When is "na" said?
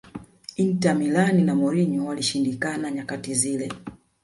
1.45-1.55